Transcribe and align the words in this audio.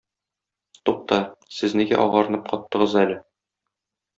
Тукта, 0.89 1.19
сез 1.57 1.77
нигә 1.81 1.99
агарынып 2.07 2.51
каттыгыз 2.55 2.97
әле? 3.07 3.21